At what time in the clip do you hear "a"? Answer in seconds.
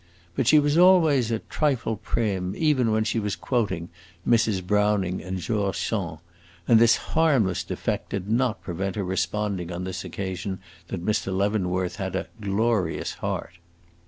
1.29-1.37, 12.15-12.25